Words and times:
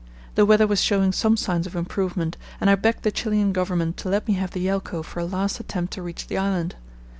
The 0.33 0.47
weather 0.47 0.65
was 0.65 0.81
showing 0.81 1.11
some 1.11 1.37
signs 1.37 1.67
of 1.67 1.75
improvement, 1.75 2.35
and 2.59 2.71
I 2.71 2.75
begged 2.75 3.03
the 3.03 3.11
Chilian 3.11 3.53
Government 3.53 3.97
to 3.97 4.09
let 4.09 4.27
me 4.27 4.33
have 4.33 4.49
the 4.49 4.65
Yelcho 4.65 5.03
for 5.03 5.19
a 5.19 5.25
last 5.25 5.59
attempt 5.59 5.93
to 5.93 6.01
reach 6.01 6.25
the 6.25 6.39
island. 6.39 6.73